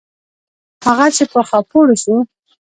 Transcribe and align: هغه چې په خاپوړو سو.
هغه 0.85 1.05
چې 1.15 1.23
په 1.31 1.39
خاپوړو 1.49 1.95
سو. 2.03 2.15